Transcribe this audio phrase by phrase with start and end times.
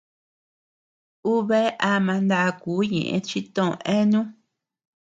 [1.31, 3.63] Ú bea ama ndakuu ñeʼë chi tö
[3.95, 4.19] eanu.